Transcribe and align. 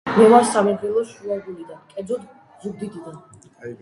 მე 0.13 0.23
ვარ 0.29 0.45
სამგრელოს 0.53 1.11
შუაგულიდან, 1.17 1.83
კერძოდ 1.93 2.25
ზუგდიდიდან. 2.65 3.21